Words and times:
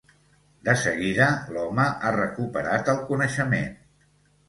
De 0.69 0.73
seguida, 0.83 1.27
l’home 1.57 1.87
ha 2.09 2.17
recuperat 2.17 2.93
el 2.97 3.01
coneixement. 3.15 3.73